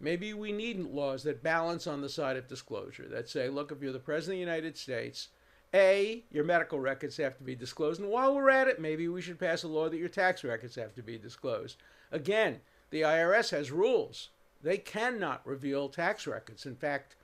Maybe 0.00 0.32
we 0.32 0.52
need 0.52 0.80
laws 0.80 1.22
that 1.24 1.42
balance 1.42 1.86
on 1.86 2.00
the 2.00 2.08
side 2.08 2.36
of 2.36 2.48
disclosure, 2.48 3.06
that 3.08 3.28
say, 3.28 3.48
look, 3.48 3.70
if 3.70 3.82
you're 3.82 3.92
the 3.92 3.98
President 3.98 4.36
of 4.40 4.46
the 4.46 4.52
United 4.52 4.76
States, 4.78 5.28
a, 5.72 6.24
your 6.30 6.44
medical 6.44 6.80
records 6.80 7.16
have 7.18 7.36
to 7.38 7.44
be 7.44 7.54
disclosed. 7.54 8.00
And 8.00 8.10
while 8.10 8.34
we're 8.34 8.50
at 8.50 8.68
it, 8.68 8.80
maybe 8.80 9.08
we 9.08 9.22
should 9.22 9.38
pass 9.38 9.62
a 9.62 9.68
law 9.68 9.88
that 9.88 9.98
your 9.98 10.08
tax 10.08 10.42
records 10.42 10.74
have 10.74 10.94
to 10.94 11.02
be 11.02 11.18
disclosed. 11.18 11.76
Again, 12.10 12.60
the 12.90 13.02
IRS 13.02 13.50
has 13.50 13.70
rules. 13.70 14.30
They 14.62 14.78
cannot 14.78 15.46
reveal 15.46 15.88
tax 15.88 16.26
records. 16.26 16.66
In 16.66 16.74
fact, 16.74 17.14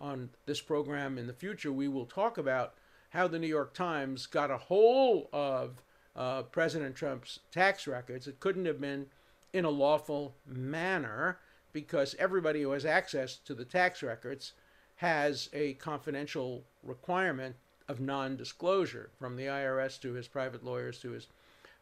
on 0.00 0.30
this 0.46 0.60
program 0.60 1.18
in 1.18 1.26
the 1.26 1.32
future, 1.32 1.72
we 1.72 1.88
will 1.88 2.06
talk 2.06 2.38
about 2.38 2.74
how 3.10 3.26
the 3.26 3.38
New 3.38 3.48
York 3.48 3.74
Times 3.74 4.26
got 4.26 4.50
a 4.50 4.56
hold 4.56 5.26
of 5.32 5.82
uh, 6.14 6.42
President 6.42 6.94
Trump's 6.94 7.40
tax 7.50 7.86
records. 7.86 8.26
It 8.26 8.40
couldn't 8.40 8.66
have 8.66 8.80
been 8.80 9.06
in 9.52 9.64
a 9.64 9.70
lawful 9.70 10.34
manner 10.46 11.38
because 11.72 12.14
everybody 12.18 12.62
who 12.62 12.70
has 12.70 12.84
access 12.84 13.36
to 13.38 13.54
the 13.54 13.64
tax 13.64 14.02
records 14.02 14.52
has 14.96 15.48
a 15.52 15.74
confidential 15.74 16.64
requirement 16.82 17.56
of 17.88 18.00
non 18.00 18.36
disclosure 18.36 19.10
from 19.18 19.36
the 19.36 19.46
IRS 19.46 20.00
to 20.02 20.12
his 20.12 20.28
private 20.28 20.64
lawyers 20.64 20.98
to 21.00 21.10
his 21.10 21.26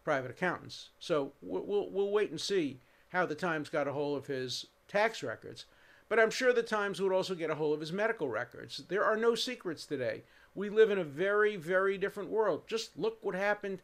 private 0.04 0.30
accountants. 0.30 0.90
So 1.00 1.32
we'll, 1.42 1.90
we'll 1.90 2.10
wait 2.10 2.30
and 2.30 2.40
see 2.40 2.78
how 3.08 3.26
the 3.26 3.34
Times 3.34 3.68
got 3.68 3.88
a 3.88 3.92
hold 3.92 4.18
of 4.18 4.26
his 4.26 4.66
tax 4.88 5.22
records. 5.22 5.64
But 6.08 6.20
I'm 6.20 6.30
sure 6.30 6.52
the 6.52 6.62
Times 6.62 7.00
would 7.00 7.12
also 7.12 7.34
get 7.34 7.50
a 7.50 7.56
hold 7.56 7.74
of 7.74 7.80
his 7.80 7.92
medical 7.92 8.28
records. 8.28 8.82
There 8.88 9.04
are 9.04 9.16
no 9.16 9.34
secrets 9.34 9.84
today. 9.84 10.22
We 10.54 10.70
live 10.70 10.90
in 10.90 10.98
a 10.98 11.04
very, 11.04 11.56
very 11.56 11.98
different 11.98 12.30
world. 12.30 12.62
Just 12.66 12.96
look 12.96 13.18
what 13.20 13.34
happened 13.34 13.82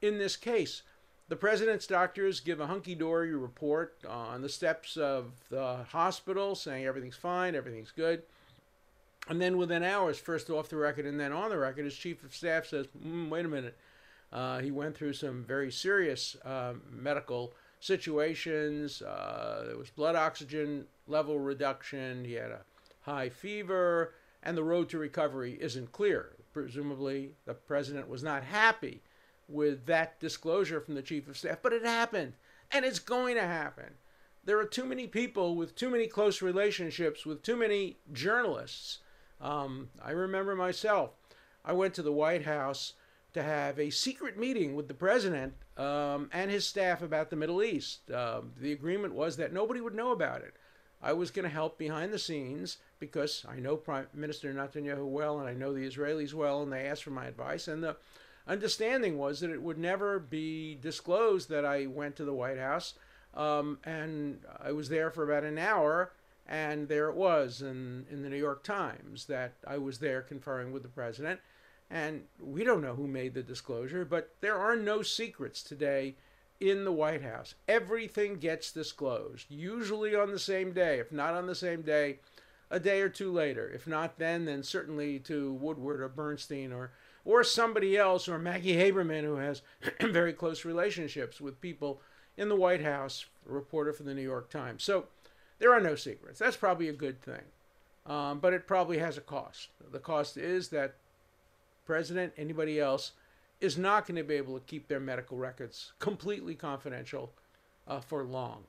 in 0.00 0.18
this 0.18 0.36
case. 0.36 0.82
The 1.28 1.36
president's 1.36 1.86
doctors 1.86 2.40
give 2.40 2.60
a 2.60 2.66
hunky 2.66 2.94
dory 2.94 3.34
report 3.34 3.96
on 4.08 4.42
the 4.42 4.48
steps 4.48 4.96
of 4.96 5.32
the 5.48 5.84
hospital 5.88 6.54
saying 6.54 6.84
everything's 6.84 7.16
fine, 7.16 7.54
everything's 7.54 7.90
good. 7.90 8.22
And 9.28 9.40
then 9.40 9.56
within 9.56 9.82
hours, 9.82 10.18
first 10.18 10.50
off 10.50 10.68
the 10.68 10.76
record 10.76 11.06
and 11.06 11.18
then 11.18 11.32
on 11.32 11.50
the 11.50 11.58
record, 11.58 11.84
his 11.84 11.96
chief 11.96 12.22
of 12.24 12.34
staff 12.34 12.66
says, 12.66 12.86
mm, 12.88 13.28
wait 13.28 13.44
a 13.44 13.48
minute. 13.48 13.76
Uh, 14.32 14.58
he 14.58 14.70
went 14.70 14.96
through 14.96 15.12
some 15.12 15.44
very 15.44 15.70
serious 15.70 16.36
uh, 16.44 16.74
medical 16.90 17.54
situations. 17.80 19.00
Uh, 19.00 19.64
there 19.68 19.78
was 19.78 19.90
blood 19.90 20.16
oxygen 20.16 20.86
level 21.06 21.38
reduction. 21.38 22.24
He 22.24 22.32
had 22.34 22.50
a 22.50 22.64
high 23.02 23.28
fever, 23.28 24.14
and 24.42 24.56
the 24.56 24.64
road 24.64 24.88
to 24.90 24.98
recovery 24.98 25.56
isn't 25.60 25.92
clear. 25.92 26.32
Presumably, 26.52 27.32
the 27.46 27.54
president 27.54 28.08
was 28.08 28.22
not 28.22 28.42
happy 28.42 29.02
with 29.48 29.86
that 29.86 30.18
disclosure 30.20 30.80
from 30.80 30.94
the 30.94 31.02
chief 31.02 31.28
of 31.28 31.36
staff, 31.36 31.58
but 31.62 31.72
it 31.72 31.84
happened, 31.84 32.32
and 32.70 32.84
it's 32.84 32.98
going 32.98 33.36
to 33.36 33.42
happen. 33.42 33.94
There 34.44 34.58
are 34.58 34.64
too 34.64 34.84
many 34.84 35.06
people 35.06 35.54
with 35.54 35.74
too 35.74 35.90
many 35.90 36.06
close 36.06 36.42
relationships 36.42 37.24
with 37.24 37.42
too 37.42 37.56
many 37.56 37.98
journalists 38.12 38.98
um, 39.40 39.90
I 40.02 40.10
remember 40.10 40.54
myself, 40.54 41.10
I 41.64 41.72
went 41.72 41.94
to 41.94 42.02
the 42.02 42.12
White 42.12 42.44
House 42.44 42.94
to 43.32 43.42
have 43.42 43.78
a 43.78 43.90
secret 43.90 44.38
meeting 44.38 44.74
with 44.74 44.88
the 44.88 44.94
president 44.94 45.54
um, 45.76 46.30
and 46.32 46.50
his 46.50 46.66
staff 46.66 47.02
about 47.02 47.30
the 47.30 47.36
Middle 47.36 47.62
East. 47.62 48.10
Uh, 48.10 48.42
the 48.60 48.72
agreement 48.72 49.14
was 49.14 49.36
that 49.36 49.52
nobody 49.52 49.80
would 49.80 49.94
know 49.94 50.12
about 50.12 50.42
it. 50.42 50.54
I 51.02 51.12
was 51.12 51.30
going 51.30 51.44
to 51.44 51.50
help 51.50 51.76
behind 51.76 52.12
the 52.12 52.18
scenes 52.18 52.78
because 52.98 53.44
I 53.46 53.56
know 53.58 53.76
Prime 53.76 54.06
Minister 54.14 54.52
Netanyahu 54.54 55.06
well 55.06 55.38
and 55.38 55.48
I 55.48 55.52
know 55.52 55.74
the 55.74 55.86
Israelis 55.86 56.32
well, 56.32 56.62
and 56.62 56.72
they 56.72 56.86
asked 56.86 57.02
for 57.02 57.10
my 57.10 57.26
advice. 57.26 57.68
And 57.68 57.82
the 57.82 57.96
understanding 58.46 59.18
was 59.18 59.40
that 59.40 59.50
it 59.50 59.60
would 59.60 59.78
never 59.78 60.18
be 60.18 60.78
disclosed 60.80 61.50
that 61.50 61.64
I 61.64 61.86
went 61.86 62.16
to 62.16 62.24
the 62.24 62.32
White 62.32 62.58
House. 62.58 62.94
Um, 63.34 63.78
and 63.84 64.44
I 64.60 64.72
was 64.72 64.88
there 64.88 65.10
for 65.10 65.24
about 65.24 65.44
an 65.44 65.58
hour 65.58 66.12
and 66.46 66.88
there 66.88 67.08
it 67.08 67.16
was 67.16 67.62
in, 67.62 68.06
in 68.10 68.22
the 68.22 68.28
New 68.28 68.36
York 68.36 68.62
Times 68.62 69.26
that 69.26 69.54
I 69.66 69.78
was 69.78 69.98
there 69.98 70.22
conferring 70.22 70.72
with 70.72 70.82
the 70.82 70.88
president. 70.88 71.40
And 71.90 72.24
we 72.40 72.64
don't 72.64 72.82
know 72.82 72.94
who 72.94 73.06
made 73.06 73.34
the 73.34 73.42
disclosure, 73.42 74.04
but 74.04 74.34
there 74.40 74.58
are 74.58 74.76
no 74.76 75.02
secrets 75.02 75.62
today 75.62 76.16
in 76.60 76.84
the 76.84 76.92
White 76.92 77.22
House. 77.22 77.54
Everything 77.68 78.36
gets 78.36 78.72
disclosed, 78.72 79.50
usually 79.50 80.14
on 80.14 80.30
the 80.30 80.38
same 80.38 80.72
day. 80.72 80.98
If 80.98 81.12
not 81.12 81.34
on 81.34 81.46
the 81.46 81.54
same 81.54 81.82
day, 81.82 82.18
a 82.70 82.80
day 82.80 83.00
or 83.00 83.08
two 83.08 83.32
later. 83.32 83.68
If 83.68 83.86
not 83.86 84.18
then, 84.18 84.44
then 84.46 84.62
certainly 84.62 85.18
to 85.20 85.52
Woodward 85.52 86.00
or 86.00 86.08
Bernstein 86.08 86.72
or 86.72 86.92
or 87.26 87.42
somebody 87.42 87.96
else, 87.96 88.28
or 88.28 88.38
Maggie 88.38 88.76
Haberman, 88.76 89.22
who 89.22 89.36
has 89.36 89.62
very 90.02 90.34
close 90.34 90.66
relationships 90.66 91.40
with 91.40 91.58
people 91.58 92.02
in 92.36 92.50
the 92.50 92.56
White 92.56 92.82
House, 92.82 93.24
a 93.48 93.52
reporter 93.52 93.94
for 93.94 94.02
the 94.02 94.12
New 94.12 94.20
York 94.20 94.50
Times. 94.50 94.84
So 94.84 95.06
there 95.58 95.72
are 95.72 95.80
no 95.80 95.94
secrets. 95.94 96.38
That's 96.38 96.56
probably 96.56 96.88
a 96.88 96.92
good 96.92 97.20
thing. 97.22 97.42
Um, 98.06 98.38
but 98.38 98.52
it 98.52 98.66
probably 98.66 98.98
has 98.98 99.16
a 99.16 99.22
cost. 99.22 99.68
The 99.90 99.98
cost 99.98 100.36
is 100.36 100.68
that 100.68 100.96
president, 101.86 102.34
anybody 102.36 102.78
else, 102.78 103.12
is 103.60 103.78
not 103.78 104.06
going 104.06 104.16
to 104.16 104.24
be 104.24 104.34
able 104.34 104.58
to 104.58 104.66
keep 104.66 104.88
their 104.88 105.00
medical 105.00 105.38
records 105.38 105.92
completely 105.98 106.54
confidential 106.54 107.32
uh, 107.88 108.00
for 108.00 108.24
long. 108.24 108.64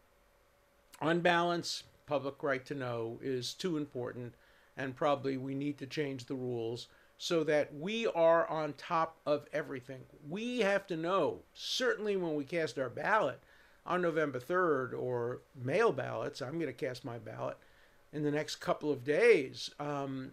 On 1.02 1.20
balance, 1.20 1.84
public 2.06 2.42
right 2.42 2.66
to 2.66 2.76
know 2.76 3.20
is 3.22 3.54
too 3.54 3.76
important, 3.76 4.36
and 4.78 4.96
probably 4.96 5.36
we 5.36 5.54
need 5.54 5.78
to 5.80 5.86
change 5.86 6.26
the 6.26 6.36
rules 6.36 6.88
so 7.18 7.44
that 7.44 7.74
we 7.74 8.08
are 8.08 8.48
on 8.48 8.74
top 8.74 9.18
of 9.26 9.46
everything. 9.52 10.02
We 10.30 10.60
have 10.60 10.86
to 10.88 10.98
know, 10.98 11.40
certainly 11.54 12.16
when 12.16 12.36
we 12.36 12.44
cast 12.44 12.78
our 12.78 12.90
ballot, 12.90 13.42
on 13.86 14.02
November 14.02 14.40
3rd 14.40 15.00
or 15.00 15.42
mail 15.56 15.92
ballots, 15.92 16.42
I'm 16.42 16.60
going 16.60 16.66
to 16.68 16.74
cast 16.74 17.06
my 17.06 17.18
ballot 17.18 17.58
in 18.12 18.24
the 18.24 18.32
next 18.32 18.58
couple 18.58 18.92
of 18.92 19.04
days. 19.04 19.70
Um, 19.80 20.32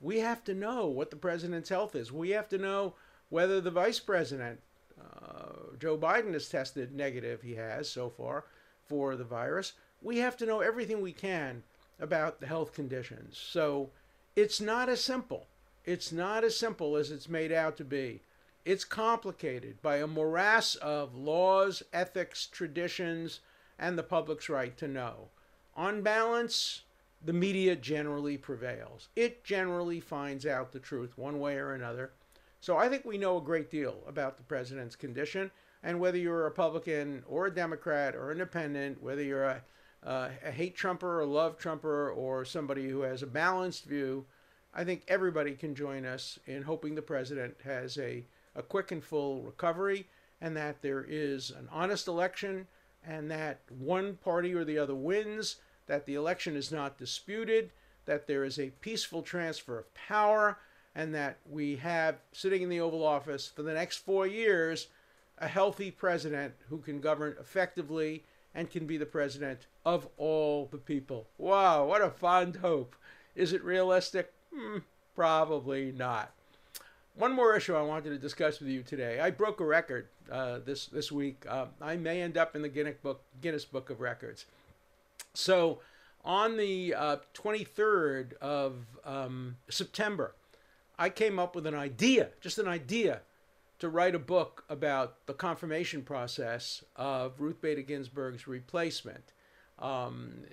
we 0.00 0.20
have 0.20 0.44
to 0.44 0.54
know 0.54 0.86
what 0.86 1.10
the 1.10 1.16
president's 1.16 1.68
health 1.68 1.94
is. 1.94 2.12
We 2.12 2.30
have 2.30 2.48
to 2.50 2.58
know 2.58 2.94
whether 3.28 3.60
the 3.60 3.70
vice 3.70 4.00
president, 4.00 4.60
uh, 5.00 5.76
Joe 5.78 5.98
Biden, 5.98 6.32
has 6.34 6.48
tested 6.48 6.94
negative, 6.94 7.42
he 7.42 7.54
has 7.54 7.90
so 7.90 8.08
far, 8.08 8.44
for 8.86 9.16
the 9.16 9.24
virus. 9.24 9.72
We 10.02 10.18
have 10.18 10.36
to 10.38 10.46
know 10.46 10.60
everything 10.60 11.00
we 11.00 11.12
can 11.12 11.62
about 11.98 12.40
the 12.40 12.46
health 12.46 12.74
conditions. 12.74 13.38
So 13.38 13.90
it's 14.36 14.60
not 14.60 14.88
as 14.88 15.02
simple. 15.02 15.46
It's 15.84 16.12
not 16.12 16.44
as 16.44 16.56
simple 16.56 16.96
as 16.96 17.10
it's 17.10 17.28
made 17.28 17.52
out 17.52 17.76
to 17.78 17.84
be. 17.84 18.22
It's 18.64 18.84
complicated 18.84 19.82
by 19.82 19.96
a 19.96 20.06
morass 20.06 20.74
of 20.76 21.14
laws, 21.14 21.82
ethics, 21.92 22.46
traditions, 22.46 23.40
and 23.78 23.98
the 23.98 24.02
public's 24.02 24.48
right 24.48 24.74
to 24.78 24.88
know. 24.88 25.28
On 25.74 26.00
balance, 26.02 26.82
the 27.22 27.32
media 27.32 27.76
generally 27.76 28.38
prevails. 28.38 29.08
It 29.16 29.44
generally 29.44 30.00
finds 30.00 30.46
out 30.46 30.72
the 30.72 30.78
truth 30.78 31.18
one 31.18 31.40
way 31.40 31.56
or 31.56 31.72
another. 31.72 32.12
So 32.60 32.78
I 32.78 32.88
think 32.88 33.04
we 33.04 33.18
know 33.18 33.36
a 33.36 33.42
great 33.42 33.70
deal 33.70 34.02
about 34.06 34.38
the 34.38 34.42
president's 34.42 34.96
condition, 34.96 35.50
And 35.84 36.00
whether 36.00 36.16
you're 36.16 36.40
a 36.40 36.44
Republican 36.44 37.22
or 37.28 37.46
a 37.46 37.54
Democrat 37.54 38.16
or 38.16 38.32
independent, 38.32 39.02
whether 39.02 39.22
you're 39.22 39.44
a, 39.44 39.62
uh, 40.02 40.30
a 40.42 40.50
hate 40.50 40.74
Trumper 40.74 41.18
or 41.18 41.20
a 41.20 41.26
love 41.26 41.58
Trumper 41.58 42.10
or 42.10 42.46
somebody 42.46 42.88
who 42.88 43.02
has 43.02 43.22
a 43.22 43.26
balanced 43.26 43.84
view, 43.84 44.24
I 44.72 44.82
think 44.84 45.04
everybody 45.06 45.52
can 45.52 45.74
join 45.74 46.06
us 46.06 46.38
in 46.46 46.62
hoping 46.62 46.94
the 46.94 47.02
president 47.02 47.56
has 47.64 47.98
a, 47.98 48.24
a 48.56 48.62
quick 48.62 48.92
and 48.92 49.02
full 49.02 49.42
recovery 49.42 50.06
and 50.40 50.56
that 50.56 50.82
there 50.82 51.04
is 51.08 51.50
an 51.50 51.68
honest 51.72 52.06
election 52.06 52.66
and 53.06 53.30
that 53.30 53.60
one 53.78 54.16
party 54.16 54.54
or 54.54 54.64
the 54.64 54.78
other 54.78 54.94
wins, 54.94 55.56
that 55.86 56.06
the 56.06 56.14
election 56.14 56.56
is 56.56 56.72
not 56.72 56.98
disputed, 56.98 57.70
that 58.06 58.26
there 58.26 58.44
is 58.44 58.58
a 58.58 58.70
peaceful 58.80 59.22
transfer 59.22 59.78
of 59.78 59.94
power, 59.94 60.58
and 60.94 61.14
that 61.14 61.38
we 61.48 61.76
have 61.76 62.16
sitting 62.32 62.62
in 62.62 62.68
the 62.68 62.80
Oval 62.80 63.04
Office 63.04 63.48
for 63.48 63.62
the 63.62 63.74
next 63.74 63.98
four 63.98 64.26
years 64.26 64.88
a 65.38 65.48
healthy 65.48 65.90
president 65.90 66.54
who 66.68 66.78
can 66.78 67.00
govern 67.00 67.34
effectively 67.40 68.24
and 68.54 68.70
can 68.70 68.86
be 68.86 68.96
the 68.96 69.06
president 69.06 69.66
of 69.84 70.08
all 70.16 70.68
the 70.70 70.78
people. 70.78 71.26
Wow, 71.38 71.86
what 71.86 72.02
a 72.02 72.10
fond 72.10 72.56
hope. 72.56 72.94
Is 73.34 73.52
it 73.52 73.64
realistic? 73.64 74.32
Hmm, 74.54 74.78
probably 75.14 75.90
not. 75.90 76.32
One 77.16 77.32
more 77.32 77.56
issue 77.56 77.76
I 77.76 77.82
wanted 77.82 78.10
to 78.10 78.18
discuss 78.18 78.58
with 78.58 78.68
you 78.68 78.82
today. 78.82 79.20
I 79.20 79.30
broke 79.30 79.60
a 79.60 79.64
record 79.64 80.08
uh, 80.30 80.58
this 80.64 80.86
this 80.86 81.12
week. 81.12 81.44
Uh, 81.48 81.66
I 81.80 81.96
may 81.96 82.20
end 82.20 82.36
up 82.36 82.56
in 82.56 82.62
the 82.62 82.68
Guinness 82.68 82.96
Book 83.00 83.22
Guinness 83.40 83.64
Book 83.64 83.88
of 83.88 84.00
Records. 84.00 84.46
So, 85.32 85.78
on 86.24 86.56
the 86.56 86.92
uh, 86.94 87.16
23rd 87.34 88.34
of 88.34 88.86
um, 89.04 89.56
September, 89.68 90.34
I 90.98 91.08
came 91.08 91.38
up 91.38 91.54
with 91.54 91.68
an 91.68 91.74
idea, 91.74 92.30
just 92.40 92.58
an 92.58 92.66
idea, 92.66 93.20
to 93.78 93.88
write 93.88 94.16
a 94.16 94.20
book 94.20 94.64
about 94.68 95.26
the 95.26 95.34
confirmation 95.34 96.02
process 96.02 96.82
of 96.96 97.40
Ruth 97.40 97.60
Bader 97.60 97.82
Ginsburg's 97.82 98.48
replacement. 98.48 99.32
Um, 99.78 100.44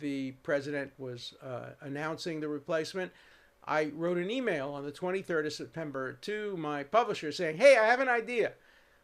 the 0.00 0.32
president 0.42 0.92
was 0.98 1.34
uh, 1.42 1.70
announcing 1.82 2.40
the 2.40 2.48
replacement. 2.48 3.12
I 3.64 3.92
wrote 3.94 4.18
an 4.18 4.30
email 4.30 4.70
on 4.70 4.84
the 4.84 4.92
23rd 4.92 5.46
of 5.46 5.52
September 5.52 6.14
to 6.22 6.56
my 6.56 6.82
publisher 6.82 7.30
saying, 7.30 7.58
Hey, 7.58 7.76
I 7.76 7.86
have 7.86 8.00
an 8.00 8.08
idea. 8.08 8.52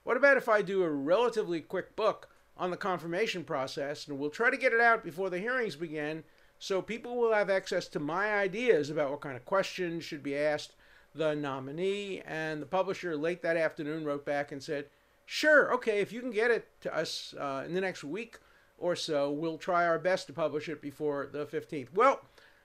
What 0.04 0.16
about 0.16 0.36
if 0.36 0.48
I 0.48 0.62
do 0.62 0.82
a 0.82 0.90
relatively 0.90 1.60
quick 1.60 1.94
book 1.94 2.28
on 2.56 2.70
the 2.70 2.76
confirmation 2.76 3.44
process 3.44 4.08
and 4.08 4.18
we'll 4.18 4.30
try 4.30 4.50
to 4.50 4.56
get 4.56 4.72
it 4.72 4.80
out 4.80 5.04
before 5.04 5.30
the 5.30 5.38
hearings 5.38 5.76
begin 5.76 6.24
so 6.58 6.82
people 6.82 7.16
will 7.16 7.32
have 7.32 7.50
access 7.50 7.86
to 7.88 8.00
my 8.00 8.34
ideas 8.34 8.90
about 8.90 9.10
what 9.10 9.20
kind 9.20 9.36
of 9.36 9.44
questions 9.44 10.04
should 10.04 10.22
be 10.22 10.36
asked 10.36 10.74
the 11.14 11.34
nominee. 11.34 12.20
And 12.26 12.60
the 12.60 12.66
publisher 12.66 13.16
late 13.16 13.42
that 13.42 13.56
afternoon 13.56 14.04
wrote 14.04 14.24
back 14.24 14.50
and 14.50 14.62
said, 14.62 14.86
Sure, 15.24 15.72
okay, 15.74 16.00
if 16.00 16.12
you 16.12 16.20
can 16.20 16.30
get 16.30 16.50
it 16.50 16.68
to 16.80 16.94
us 16.96 17.34
uh, 17.38 17.62
in 17.66 17.74
the 17.74 17.80
next 17.80 18.02
week 18.02 18.38
or 18.78 18.96
so, 18.96 19.30
we'll 19.30 19.58
try 19.58 19.86
our 19.86 19.98
best 19.98 20.26
to 20.26 20.32
publish 20.32 20.68
it 20.68 20.80
before 20.80 21.28
the 21.30 21.44
15th. 21.44 21.92
Well, 21.92 22.22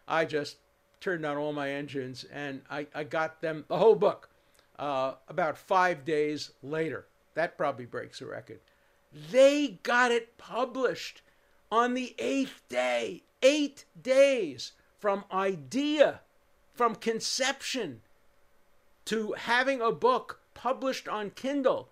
I 0.08 0.24
just 0.26 0.58
turned 1.04 1.26
on 1.26 1.36
all 1.36 1.52
my 1.52 1.70
engines 1.70 2.26
and 2.32 2.62
I, 2.70 2.88
I 2.96 3.04
got 3.04 3.42
them 3.42 3.66
the 3.68 3.78
whole 3.78 3.96
book 3.96 4.30
uh, 4.80 5.16
about 5.28 5.58
five 5.58 6.06
days 6.06 6.52
later. 6.64 7.06
That 7.34 7.58
probably 7.58 7.86
breaks 7.86 8.22
a 8.22 8.26
record. 8.26 8.62
They 9.32 9.80
got 9.84 10.12
it 10.12 10.38
published 10.38 11.22
on 11.70 11.94
the 11.94 12.16
eighth 12.18 12.64
day. 12.70 13.24
Eight 13.42 13.84
days 14.02 14.72
from 14.98 15.26
idea, 15.32 16.22
from 16.74 16.96
conception 16.96 18.02
to 19.06 19.34
having 19.34 19.82
a 19.82 19.92
book 19.92 20.40
published 20.54 21.10
on 21.10 21.32
Kindle 21.32 21.90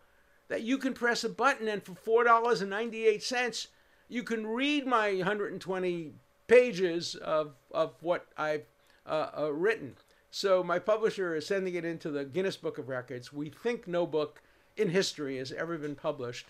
that 0.48 0.63
you 0.63 0.77
can 0.77 0.94
press 0.94 1.25
a 1.25 1.30
button 1.30 1.68
and 1.68 1.84
for 1.84 2.24
$4.98 2.25 3.68
you 4.08 4.24
can 4.24 4.48
read 4.48 4.86
my 4.86 5.15
120 5.15 6.13
pages 6.48 7.15
of, 7.15 7.53
of 7.72 7.94
what 8.01 8.28
I've 8.38 8.65
uh, 9.06 9.30
uh, 9.38 9.54
written. 9.54 9.96
So 10.30 10.64
my 10.64 10.80
publisher 10.80 11.36
is 11.36 11.46
sending 11.46 11.76
it 11.76 11.86
into 11.86 12.10
the 12.10 12.24
Guinness 12.24 12.58
Book 12.58 12.78
of 12.78 12.88
Records. 12.88 13.34
We 13.34 13.50
think 13.50 13.88
no 13.88 14.06
book 14.06 14.42
in 14.78 14.90
history 14.90 15.38
has 15.38 15.52
ever 15.52 15.78
been 15.78 15.96
published 15.96 16.48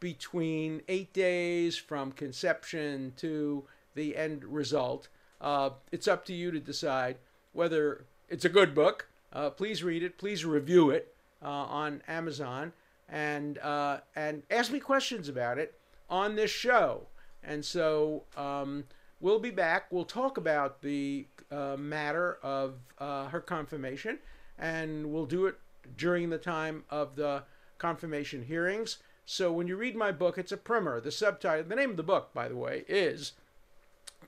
between 0.00 0.80
eight 0.88 1.12
days 1.12 1.76
from 1.76 2.12
conception 2.12 3.12
to 3.18 3.64
the 3.94 4.16
end 4.16 4.44
result. 4.44 5.08
Uh, 5.40 5.70
it's 5.92 6.08
up 6.08 6.24
to 6.24 6.32
you 6.32 6.50
to 6.50 6.58
decide 6.58 7.16
whether 7.52 8.04
it's 8.28 8.44
a 8.44 8.48
good 8.48 8.74
book. 8.74 9.08
Uh, 9.32 9.50
please 9.50 9.84
read 9.84 10.02
it. 10.02 10.18
Please 10.18 10.44
review 10.44 10.90
it 10.90 11.14
uh, 11.42 11.48
on 11.48 12.02
Amazon 12.08 12.72
and 13.08 13.58
uh, 13.58 13.98
and 14.16 14.42
ask 14.50 14.72
me 14.72 14.80
questions 14.80 15.28
about 15.28 15.58
it 15.58 15.74
on 16.08 16.34
this 16.34 16.50
show. 16.50 17.06
And 17.42 17.64
so 17.64 18.24
um, 18.36 18.84
we'll 19.20 19.38
be 19.38 19.50
back. 19.50 19.86
We'll 19.90 20.04
talk 20.04 20.36
about 20.36 20.82
the 20.82 21.26
uh, 21.50 21.76
matter 21.78 22.38
of 22.42 22.74
uh, 22.98 23.28
her 23.28 23.40
confirmation, 23.40 24.18
and 24.58 25.12
we'll 25.12 25.26
do 25.26 25.46
it 25.46 25.56
during 25.96 26.30
the 26.30 26.38
time 26.38 26.84
of 26.90 27.16
the 27.16 27.44
confirmation 27.78 28.44
hearings. 28.44 28.98
So 29.26 29.52
when 29.52 29.68
you 29.68 29.76
read 29.76 29.96
my 29.96 30.12
book, 30.12 30.38
it's 30.38 30.52
a 30.52 30.56
primer. 30.56 31.00
The 31.00 31.12
subtitle, 31.12 31.64
the 31.64 31.76
name 31.76 31.90
of 31.90 31.96
the 31.96 32.02
book, 32.02 32.32
by 32.34 32.48
the 32.48 32.56
way, 32.56 32.84
is 32.88 33.32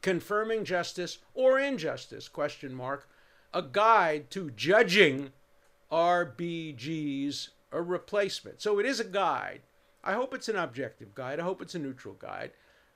"Confirming 0.01 0.65
Justice 0.65 1.19
or 1.35 1.59
Injustice?" 1.59 2.29
Question 2.29 2.75
mark. 2.75 3.09
A 3.55 3.63
guide 3.63 4.31
to 4.31 4.51
judging 4.51 5.33
RBG's 5.91 7.51
a 7.71 7.83
replacement. 7.83 8.63
So 8.63 8.79
it 8.79 8.87
is 8.87 9.01
a 9.01 9.05
guide. 9.05 9.61
I 10.05 10.15
hope 10.15 10.35
it's 10.35 10.49
an 10.49 10.57
objective 10.57 11.15
guide. 11.15 11.39
I 11.39 11.45
hope 11.45 11.63
it's 11.63 11.75
a 11.75 11.79
neutral 11.79 12.15
guide. 12.15 12.53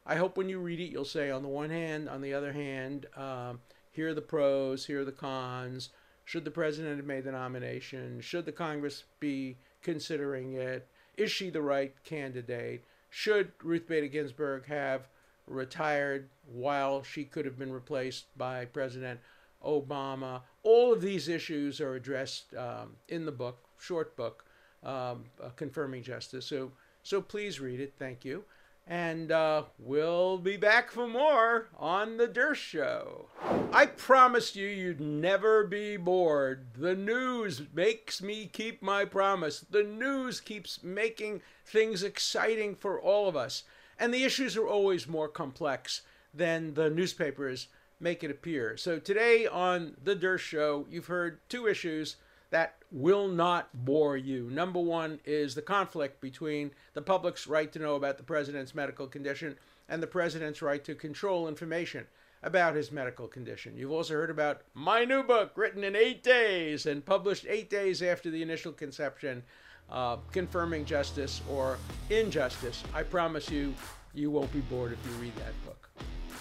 I 0.07 0.15
hope 0.15 0.37
when 0.37 0.49
you 0.49 0.61
read 0.61 0.79
it, 0.79 0.93
you'll 0.93 1.05
say, 1.05 1.31
on 1.31 1.43
the 1.43 1.49
one 1.49 1.71
hand, 1.71 2.09
on 2.09 2.21
the 2.21 2.33
other 2.33 2.53
hand, 2.53 3.07
um, 3.17 3.61
here 3.91 4.09
are 4.09 4.15
the 4.15 4.23
pros, 4.23 4.87
here 4.87 5.01
are 5.01 5.05
the 5.05 5.11
cons. 5.11 5.89
Should 6.25 6.45
the 6.45 6.51
president 6.51 6.97
have 6.97 7.07
made 7.07 7.25
the 7.25 7.33
nomination? 7.33 8.21
Should 8.21 8.47
the 8.47 8.53
Congress 8.53 9.05
be 9.19 9.57
considering 9.83 10.55
it? 10.55 10.87
Is 11.17 11.31
she 11.33 11.51
the 11.51 11.63
right 11.63 11.95
candidate? 12.05 12.85
Should 13.11 13.53
Ruth 13.63 13.89
Bader 13.89 14.07
Ginsburg 14.07 14.67
have 14.67 15.09
retired 15.47 16.29
while 16.53 17.03
she 17.03 17.25
could 17.25 17.45
have 17.45 17.59
been 17.59 17.73
replaced 17.73 18.27
by 18.37 18.65
President 18.67 19.19
Obama? 19.65 20.43
All 20.63 20.93
of 20.93 21.01
these 21.01 21.29
issues 21.29 21.81
are 21.81 21.95
addressed 21.95 22.55
um, 22.55 22.97
in 23.09 23.25
the 23.25 23.33
book, 23.33 23.59
short 23.79 24.17
book, 24.17 24.45
um, 24.85 25.25
uh, 25.43 25.49
Confirming 25.57 26.03
Justice. 26.03 26.47
So, 26.47 26.73
so 27.03 27.21
please 27.21 27.61
read 27.61 27.81
it. 27.81 27.95
Thank 27.99 28.25
you. 28.25 28.45
And 28.87 29.33
uh, 29.33 29.65
we'll 29.81 30.39
be 30.39 30.57
back 30.57 30.93
for 30.93 31.09
more 31.09 31.67
on 31.77 32.19
The 32.19 32.29
Dershow. 32.29 33.25
I 33.73 33.87
promised 33.87 34.55
you 34.55 34.69
you'd 34.69 35.01
never 35.01 35.65
be 35.65 35.97
bored. 35.97 36.69
The 36.79 36.95
news 36.95 37.63
makes 37.75 38.23
me 38.23 38.47
keep 38.47 38.83
my 38.83 39.05
promise. 39.05 39.61
The 39.69 39.83
news 39.83 40.41
keeps 40.41 40.85
making 40.85 41.43
things 41.65 42.05
exciting 42.05 42.77
for 42.77 43.01
all 43.01 43.29
of 43.29 43.35
us. 43.35 43.65
And 43.99 44.15
the 44.15 44.23
issues 44.23 44.57
are 44.57 44.69
always 44.69 45.09
more 45.09 45.29
complex 45.29 46.03
than 46.33 46.75
the 46.75 46.89
newspapers 46.89 47.67
make 47.99 48.23
it 48.23 48.31
appear. 48.31 48.77
So 48.77 49.01
today 49.01 49.49
on 49.49 49.97
The 50.05 50.15
Dershow, 50.15 50.87
you've 50.89 51.07
heard 51.07 51.41
two 51.49 51.67
issues 51.67 52.17
that 52.57 52.77
will 52.91 53.29
not 53.29 53.69
bore 53.85 54.17
you. 54.17 54.49
Number 54.49 54.81
one 54.81 55.21
is 55.27 55.55
the 55.55 55.61
conflict 55.61 56.23
between 56.23 56.71
the 56.95 57.03
public's 57.03 57.47
right 57.47 57.71
to 57.71 57.79
know 57.79 57.97
about 57.97 58.17
the 58.17 58.23
president's 58.23 58.75
medical 58.75 59.07
condition 59.07 59.59
and 59.91 60.03
the 60.03 60.07
president's 60.07 60.63
right 60.63 60.83
to 60.83 60.95
control 60.95 61.49
information 61.49 62.07
about 62.43 62.75
his 62.75 62.91
medical 62.91 63.29
condition. 63.29 63.77
You've 63.77 63.93
also 63.93 64.15
heard 64.15 64.31
about 64.31 64.63
my 64.73 65.05
new 65.05 65.23
book, 65.23 65.53
written 65.55 65.85
in 65.85 65.95
eight 65.95 66.23
days 66.23 66.87
and 66.87 67.05
published 67.05 67.45
eight 67.47 67.69
days 67.69 68.01
after 68.01 68.31
the 68.31 68.41
initial 68.41 68.73
conception, 68.73 69.43
uh, 69.91 70.17
confirming 70.33 70.87
justice 70.87 71.43
or 71.51 71.77
injustice. 72.09 72.83
I 72.95 73.03
promise 73.03 73.51
you, 73.51 73.75
you 74.15 74.31
won't 74.31 74.51
be 74.51 74.61
bored 74.61 74.93
if 74.93 74.99
you 75.05 75.13
read 75.19 75.37
that 75.37 75.53
book. 75.67 75.86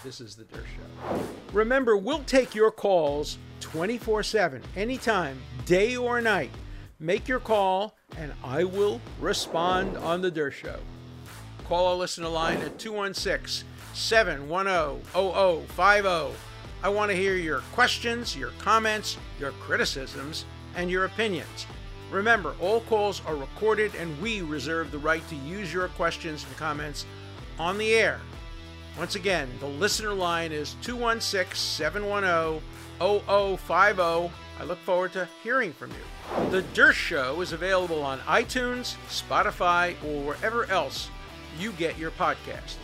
This 0.05 0.21
is 0.21 0.35
The 0.35 0.43
Dershow. 0.43 1.25
Remember, 1.51 1.97
we'll 1.97 2.23
take 2.25 2.53
your 2.53 2.69
calls 2.69 3.39
24 3.61 4.21
7, 4.21 4.61
anytime, 4.75 5.41
day 5.65 5.95
or 5.97 6.21
night. 6.21 6.51
Make 6.99 7.27
your 7.27 7.39
call, 7.39 7.95
and 8.15 8.31
I 8.43 8.65
will 8.65 9.01
respond 9.19 9.97
on 9.97 10.21
The 10.21 10.31
Dershow. 10.31 10.77
Call 11.67 11.87
our 11.87 11.95
listener 11.95 12.27
line 12.27 12.59
at 12.59 12.77
216 12.77 13.67
710 13.95 15.01
0050. 15.11 16.37
I 16.83 16.89
want 16.89 17.09
to 17.09 17.17
hear 17.17 17.35
your 17.35 17.61
questions, 17.73 18.37
your 18.37 18.51
comments, 18.59 19.17
your 19.39 19.53
criticisms, 19.53 20.45
and 20.75 20.91
your 20.91 21.05
opinions. 21.05 21.65
Remember, 22.11 22.53
all 22.61 22.81
calls 22.81 23.23
are 23.25 23.35
recorded 23.35 23.95
and 23.95 24.21
we 24.21 24.43
reserve 24.43 24.91
the 24.91 24.99
right 24.99 25.27
to 25.29 25.35
use 25.35 25.73
your 25.73 25.87
questions 25.87 26.45
and 26.45 26.55
comments 26.57 27.07
on 27.57 27.79
the 27.79 27.95
air 27.95 28.19
once 28.97 29.15
again, 29.15 29.49
the 29.60 29.67
listener 29.67 30.13
line 30.13 30.51
is 30.51 30.75
216 30.81 31.55
710 31.55 32.62
0050. 32.99 34.31
I 34.58 34.63
look 34.63 34.79
forward 34.79 35.12
to 35.13 35.27
hearing 35.43 35.73
from 35.73 35.91
you. 35.91 36.49
The 36.49 36.62
Dersh 36.73 36.93
Show 36.93 37.41
is 37.41 37.51
available 37.51 38.01
on 38.03 38.19
iTunes, 38.19 38.95
Spotify, 39.10 39.95
or 40.05 40.23
wherever 40.23 40.69
else 40.71 41.10
you 41.60 41.73
get 41.73 41.97
your 41.97 42.12
podcasts. 42.12 42.77